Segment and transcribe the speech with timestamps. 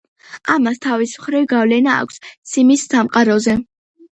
[0.53, 2.19] ამას, თავის მხრივ, გავლენა აქვს
[2.55, 3.57] სიმის სამყაროზე.